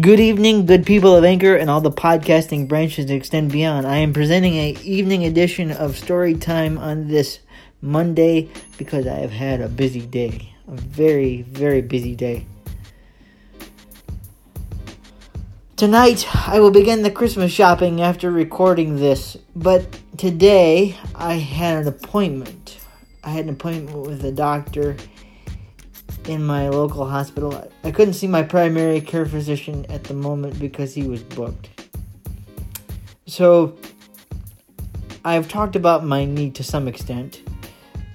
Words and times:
Good 0.00 0.18
evening, 0.18 0.66
good 0.66 0.86
people 0.86 1.14
of 1.14 1.24
Anchor 1.24 1.54
and 1.54 1.68
all 1.70 1.82
the 1.82 1.92
podcasting 1.92 2.66
branches 2.66 3.06
that 3.06 3.14
extend 3.14 3.52
beyond. 3.52 3.86
I 3.86 3.98
am 3.98 4.12
presenting 4.12 4.54
a 4.54 4.70
evening 4.82 5.24
edition 5.24 5.70
of 5.70 5.98
Story 5.98 6.34
Time 6.34 6.78
on 6.78 7.06
this 7.06 7.40
Monday 7.80 8.48
because 8.76 9.06
I 9.06 9.16
have 9.16 9.30
had 9.30 9.60
a 9.60 9.68
busy 9.68 10.00
day. 10.00 10.54
A 10.66 10.74
very, 10.74 11.42
very 11.42 11.82
busy 11.82 12.16
day. 12.16 12.46
Tonight, 15.76 16.26
I 16.48 16.58
will 16.58 16.72
begin 16.72 17.02
the 17.02 17.10
Christmas 17.10 17.52
shopping 17.52 18.00
after 18.00 18.32
recording 18.32 18.96
this, 18.96 19.36
but 19.54 19.86
today 20.16 20.96
I 21.14 21.34
had 21.34 21.82
an 21.82 21.88
appointment. 21.88 22.78
I 23.22 23.30
had 23.30 23.44
an 23.44 23.50
appointment 23.50 24.08
with 24.08 24.24
a 24.24 24.32
doctor 24.32 24.96
in 26.28 26.44
my 26.44 26.68
local 26.68 27.06
hospital. 27.06 27.70
I 27.82 27.90
couldn't 27.90 28.14
see 28.14 28.26
my 28.26 28.42
primary 28.42 29.00
care 29.00 29.26
physician 29.26 29.86
at 29.88 30.04
the 30.04 30.14
moment 30.14 30.58
because 30.58 30.94
he 30.94 31.06
was 31.06 31.22
booked. 31.22 31.68
So, 33.26 33.76
I've 35.24 35.48
talked 35.48 35.76
about 35.76 36.04
my 36.04 36.24
knee 36.24 36.50
to 36.50 36.62
some 36.62 36.86
extent, 36.86 37.42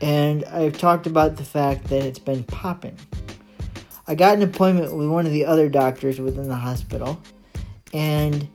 and 0.02 0.45
I've 0.45 0.77
talked 0.77 1.08
about 1.08 1.38
the 1.38 1.44
fact 1.44 1.86
that 1.86 2.03
it's 2.03 2.20
been 2.20 2.44
popping. 2.44 2.98
I 4.08 4.16
got 4.16 4.36
an 4.36 4.44
appointment 4.44 4.95
with 4.95 5.08
one 5.08 5.26
of 5.26 5.31
the 5.31 5.45
other 5.45 5.70
doctors 5.70 6.20
within 6.20 6.48
the 6.48 6.55
hospital, 6.55 7.22
and 7.94 8.48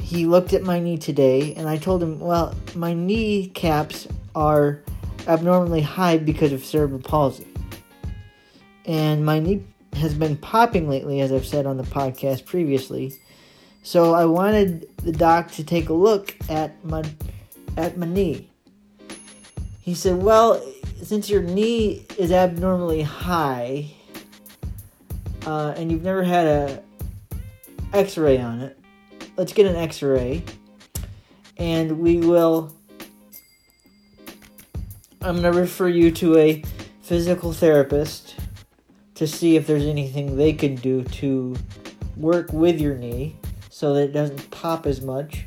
he 0.00 0.26
looked 0.26 0.52
at 0.52 0.62
my 0.62 0.78
knee 0.78 0.98
today, 0.98 1.54
and 1.54 1.68
I 1.68 1.78
told 1.78 2.02
him, 2.02 2.20
well, 2.20 2.54
my 2.74 2.92
knee 2.92 3.48
caps 3.48 4.06
are 4.34 4.82
abnormally 5.26 5.80
high 5.80 6.18
because 6.18 6.52
of 6.52 6.64
cerebral 6.64 7.00
palsy 7.00 7.46
and 8.86 9.24
my 9.24 9.38
knee 9.38 9.64
has 9.94 10.14
been 10.14 10.36
popping 10.36 10.88
lately, 10.88 11.20
as 11.20 11.32
I've 11.32 11.46
said 11.46 11.66
on 11.66 11.76
the 11.76 11.84
podcast 11.84 12.44
previously. 12.46 13.14
So 13.82 14.14
I 14.14 14.24
wanted 14.24 14.88
the 14.98 15.12
doc 15.12 15.50
to 15.52 15.64
take 15.64 15.88
a 15.88 15.92
look 15.92 16.34
at 16.48 16.84
my 16.84 17.04
at 17.76 17.96
my 17.96 18.06
knee. 18.06 18.50
He 19.80 19.94
said, 19.94 20.22
"Well, 20.22 20.60
since 21.02 21.28
your 21.28 21.42
knee 21.42 22.06
is 22.18 22.32
abnormally 22.32 23.02
high, 23.02 23.90
uh, 25.46 25.74
and 25.76 25.92
you've 25.92 26.02
never 26.02 26.22
had 26.22 26.46
a 26.46 26.82
X-ray 27.92 28.38
on 28.38 28.60
it, 28.60 28.78
let's 29.36 29.52
get 29.52 29.66
an 29.66 29.76
X-ray, 29.76 30.42
and 31.58 32.00
we 32.00 32.18
will. 32.18 32.74
I'm 35.20 35.36
gonna 35.36 35.52
refer 35.52 35.88
you 35.88 36.10
to 36.12 36.38
a 36.38 36.62
physical 37.02 37.52
therapist." 37.52 38.34
To 39.14 39.26
see 39.26 39.56
if 39.56 39.66
there's 39.66 39.86
anything 39.86 40.36
they 40.36 40.52
can 40.52 40.74
do 40.76 41.04
to 41.04 41.56
work 42.16 42.52
with 42.52 42.80
your 42.80 42.96
knee 42.96 43.36
so 43.70 43.94
that 43.94 44.04
it 44.04 44.12
doesn't 44.12 44.50
pop 44.50 44.86
as 44.86 45.00
much. 45.00 45.44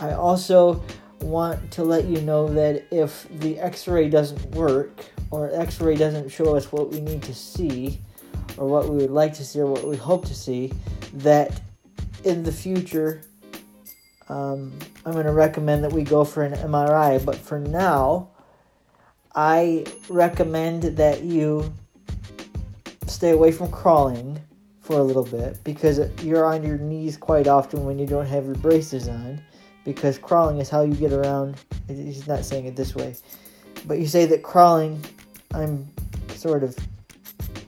I 0.00 0.12
also 0.12 0.82
want 1.20 1.70
to 1.72 1.84
let 1.84 2.06
you 2.06 2.20
know 2.20 2.48
that 2.48 2.84
if 2.90 3.26
the 3.38 3.58
x 3.58 3.86
ray 3.86 4.08
doesn't 4.08 4.54
work 4.54 5.04
or 5.30 5.50
x 5.54 5.80
ray 5.80 5.94
doesn't 5.94 6.28
show 6.28 6.56
us 6.56 6.72
what 6.72 6.90
we 6.90 7.00
need 7.00 7.22
to 7.22 7.34
see 7.34 8.00
or 8.56 8.66
what 8.66 8.88
we 8.88 8.96
would 8.96 9.10
like 9.10 9.32
to 9.34 9.44
see 9.44 9.60
or 9.60 9.66
what 9.66 9.86
we 9.86 9.96
hope 9.96 10.26
to 10.26 10.34
see, 10.34 10.72
that 11.14 11.60
in 12.24 12.42
the 12.42 12.52
future, 12.52 13.22
um, 14.28 14.72
I'm 15.04 15.12
going 15.12 15.26
to 15.26 15.32
recommend 15.32 15.84
that 15.84 15.92
we 15.92 16.02
go 16.02 16.24
for 16.24 16.42
an 16.42 16.52
MRI. 16.52 17.24
But 17.24 17.36
for 17.36 17.58
now, 17.58 18.30
I 19.34 19.84
recommend 20.08 20.82
that 20.82 21.22
you 21.22 21.72
stay 23.12 23.30
away 23.30 23.52
from 23.52 23.70
crawling 23.70 24.40
for 24.80 24.98
a 24.98 25.02
little 25.02 25.24
bit 25.24 25.62
because 25.64 26.00
you're 26.22 26.44
on 26.44 26.62
your 26.62 26.78
knees 26.78 27.16
quite 27.16 27.46
often 27.46 27.84
when 27.84 27.98
you 27.98 28.06
don't 28.06 28.26
have 28.26 28.44
your 28.44 28.56
braces 28.56 29.08
on 29.08 29.40
because 29.84 30.18
crawling 30.18 30.58
is 30.58 30.68
how 30.68 30.82
you 30.82 30.94
get 30.94 31.12
around. 31.12 31.56
He's 31.88 32.26
not 32.26 32.44
saying 32.44 32.66
it 32.66 32.76
this 32.76 32.94
way 32.94 33.14
but 33.86 33.98
you 33.98 34.06
say 34.06 34.26
that 34.26 34.42
crawling 34.42 35.02
i'm 35.54 35.88
sort 36.28 36.62
of 36.62 36.76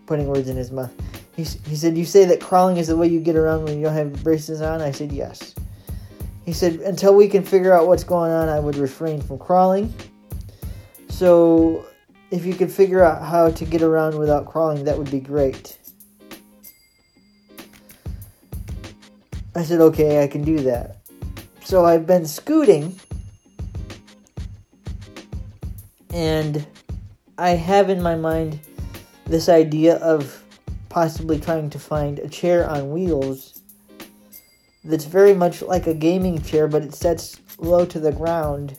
putting 0.07 0.27
words 0.27 0.49
in 0.49 0.57
his 0.57 0.71
mouth. 0.71 0.93
He, 1.35 1.43
he 1.43 1.77
said 1.77 1.97
you 1.97 2.05
say 2.05 2.25
that 2.27 2.41
crawling 2.41 2.77
is 2.77 2.89
the 2.89 2.97
way 2.97 3.09
you 3.09 3.21
get 3.21 3.37
around 3.37 3.65
when 3.65 3.79
you 3.79 3.85
don't 3.85 3.95
have 3.95 4.23
braces 4.23 4.61
on? 4.61 4.81
I 4.81 4.91
said 4.91 5.13
yes. 5.13 5.55
He 6.45 6.53
said 6.53 6.75
until 6.81 7.15
we 7.15 7.29
can 7.29 7.43
figure 7.43 7.73
out 7.73 7.87
what's 7.87 8.05
going 8.05 8.31
on 8.31 8.49
i 8.49 8.61
would 8.61 8.77
refrain 8.77 9.21
from 9.21 9.39
crawling. 9.39 9.93
So 11.09 11.87
if 12.35 12.45
you 12.45 12.53
could 12.53 12.73
figure 12.73 13.01
out 13.01 13.23
how 13.23 13.49
to 13.49 13.65
get 13.65 13.81
around 13.81 14.19
without 14.19 14.45
crawling, 14.45 14.83
that 14.85 14.99
would 14.99 15.09
be 15.09 15.21
great. 15.21 15.79
I 19.55 19.63
said, 19.63 19.81
okay, 19.81 20.21
I 20.21 20.27
can 20.27 20.43
do 20.43 20.59
that. 20.63 20.97
So 21.63 21.85
I've 21.85 22.09
been 22.09 22.27
scooting, 22.27 22.99
and 26.13 26.67
I 27.39 27.51
have 27.51 27.89
in 27.89 28.03
my 28.03 28.17
mind 28.17 28.59
this 29.27 29.49
idea 29.49 29.99
of 29.99 30.43
possibly 30.89 31.39
trying 31.39 31.71
to 31.71 31.79
find 31.79 32.19
a 32.19 32.29
chair 32.29 32.69
on 32.69 32.91
wheels 32.91 33.63
that's 34.83 35.05
very 35.05 35.35
much 35.35 35.63
like 35.63 35.87
a 35.87 35.95
gaming 35.95 36.43
chair, 36.43 36.67
but 36.67 36.83
it 36.83 36.95
sets 36.95 37.41
low 37.59 37.87
to 37.87 38.01
the 38.01 38.11
ground 38.11 38.77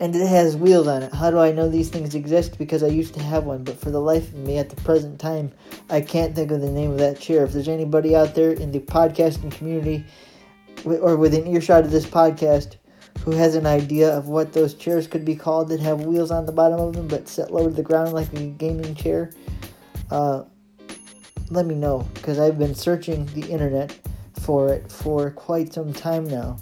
and 0.00 0.14
it 0.14 0.26
has 0.26 0.56
wheels 0.56 0.86
on 0.86 1.02
it. 1.02 1.12
How 1.12 1.30
do 1.30 1.38
I 1.38 1.50
know 1.50 1.68
these 1.68 1.88
things 1.88 2.14
exist? 2.14 2.56
Because 2.58 2.82
I 2.82 2.88
used 2.88 3.14
to 3.14 3.22
have 3.22 3.44
one, 3.44 3.64
but 3.64 3.78
for 3.78 3.90
the 3.90 4.00
life 4.00 4.28
of 4.28 4.34
me 4.36 4.58
at 4.58 4.70
the 4.70 4.76
present 4.82 5.18
time, 5.18 5.52
I 5.90 6.00
can't 6.00 6.34
think 6.34 6.50
of 6.50 6.60
the 6.60 6.70
name 6.70 6.92
of 6.92 6.98
that 6.98 7.18
chair. 7.18 7.44
If 7.44 7.52
there's 7.52 7.68
anybody 7.68 8.14
out 8.14 8.34
there 8.34 8.52
in 8.52 8.70
the 8.70 8.80
podcasting 8.80 9.50
community 9.50 10.04
or 10.84 11.16
within 11.16 11.46
earshot 11.48 11.84
of 11.84 11.90
this 11.90 12.06
podcast 12.06 12.76
who 13.24 13.32
has 13.32 13.56
an 13.56 13.66
idea 13.66 14.16
of 14.16 14.28
what 14.28 14.52
those 14.52 14.74
chairs 14.74 15.08
could 15.08 15.24
be 15.24 15.34
called 15.34 15.68
that 15.68 15.80
have 15.80 16.02
wheels 16.02 16.30
on 16.30 16.46
the 16.46 16.52
bottom 16.52 16.78
of 16.78 16.94
them 16.94 17.08
but 17.08 17.28
set 17.28 17.52
low 17.52 17.64
to 17.64 17.74
the 17.74 17.82
ground 17.82 18.12
like 18.12 18.32
a 18.34 18.46
gaming 18.46 18.94
chair, 18.94 19.32
uh, 20.12 20.44
let 21.50 21.66
me 21.66 21.74
know 21.74 22.06
because 22.14 22.38
I've 22.38 22.58
been 22.58 22.74
searching 22.74 23.26
the 23.34 23.46
internet 23.48 23.98
for 24.40 24.72
it 24.72 24.92
for 24.92 25.30
quite 25.32 25.72
some 25.72 25.92
time 25.92 26.28
now. 26.28 26.58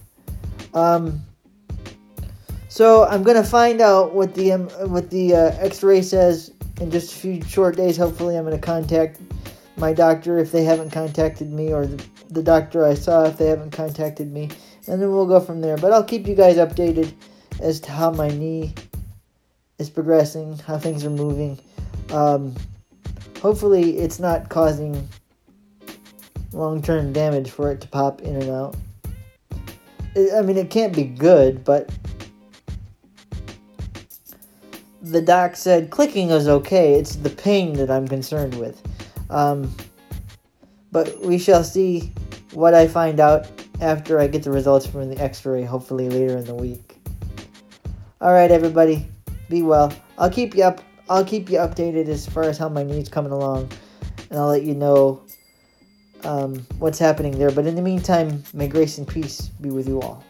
Um, 0.73 1.23
so 2.77 3.07
I'm 3.07 3.23
gonna 3.23 3.43
find 3.43 3.81
out 3.81 4.13
what 4.13 4.35
the 4.35 4.53
um, 4.53 4.69
what 4.91 5.09
the 5.09 5.35
uh, 5.35 5.51
X-ray 5.61 6.03
says 6.03 6.53
in 6.79 6.91
just 6.91 7.11
a 7.11 7.17
few 7.17 7.43
short 7.45 7.75
days. 7.75 7.97
Hopefully, 7.97 8.37
I'm 8.37 8.45
gonna 8.45 8.59
contact 8.59 9.19
my 9.79 9.95
doctor 9.95 10.37
if 10.37 10.53
they 10.53 10.63
haven't 10.63 10.91
contacted 10.91 11.51
me, 11.51 11.73
or 11.73 11.87
the, 11.87 12.05
the 12.29 12.43
doctor 12.43 12.85
I 12.85 12.93
saw 12.93 13.25
if 13.25 13.39
they 13.39 13.47
haven't 13.47 13.71
contacted 13.71 14.31
me, 14.31 14.51
and 14.89 15.01
then 15.01 15.11
we'll 15.11 15.25
go 15.25 15.41
from 15.41 15.63
there. 15.63 15.79
But 15.79 15.95
I'll 15.95 16.05
keep 16.05 16.27
you 16.27 16.35
guys 16.35 16.59
updated 16.59 17.15
as 17.61 17.81
to 17.81 17.93
how 17.93 18.11
my 18.11 18.29
knee 18.29 18.75
is 19.79 19.89
progressing, 19.89 20.59
how 20.59 20.77
things 20.77 21.03
are 21.03 21.09
moving. 21.09 21.59
Um, 22.11 22.55
hopefully, 23.41 23.97
it's 23.97 24.19
not 24.19 24.51
causing 24.51 25.09
long-term 26.53 27.15
damage 27.15 27.49
for 27.49 27.73
it 27.73 27.81
to 27.81 27.89
pop 27.89 28.21
in 28.21 28.37
and 28.37 28.51
out. 28.51 28.77
I 30.37 30.43
mean, 30.43 30.59
it 30.59 30.69
can't 30.69 30.95
be 30.95 31.05
good, 31.05 31.65
but 31.65 31.89
the 35.07 35.23
doc 35.23 35.55
said 35.55 35.91
clicking 35.91 36.31
is 36.31 36.49
okay. 36.49 36.95
It's 36.95 37.17
the 37.17 37.31
pain 37.31 37.75
that 37.75 37.91
I'm 37.91 38.09
concerned 38.09 38.59
with. 38.59 38.83
Um, 39.31 39.75
but 40.91 41.21
we 41.21 41.39
shall 41.39 41.63
see 41.63 42.13
what 42.53 42.75
I 42.75 42.89
find 42.89 43.21
out 43.21 43.47
after 43.81 44.19
I 44.19 44.27
get 44.27 44.43
the 44.43 44.51
results 44.51 44.87
from 44.87 45.09
the 45.09 45.23
x-ray, 45.23 45.63
hopefully 45.63 46.09
later 46.09 46.37
in 46.37 46.45
the 46.45 46.55
week. 46.55 46.97
All 48.21 48.33
right, 48.33 48.51
everybody, 48.51 49.07
be 49.49 49.63
well. 49.63 49.93
I'll 50.19 50.31
keep 50.31 50.57
you 50.57 50.65
up. 50.65 50.81
I'll 51.09 51.25
keep 51.25 51.51
you 51.51 51.59
updated 51.59 52.09
as 52.09 52.27
far 52.27 52.45
as 52.45 52.59
how 52.59 52.69
my 52.69 52.83
knee's 52.83 53.09
coming 53.09 53.31
along, 53.31 53.71
and 54.31 54.39
I'll 54.39 54.49
let 54.49 54.63
you 54.63 54.75
know 54.75 55.23
um, 56.25 56.67
what's 56.79 56.99
happening 56.99 57.39
there. 57.39 57.53
But 57.53 57.67
in 57.67 57.77
the 57.77 57.83
meantime, 57.83 58.43
may 58.53 58.67
grace 58.67 58.99
and 58.99 59.07
peace 59.07 59.43
be 59.61 59.71
with 59.71 59.87
you 59.87 60.01
all. 60.01 60.25